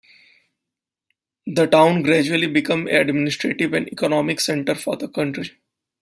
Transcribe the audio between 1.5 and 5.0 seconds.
town gradually became an administrative and economic centre for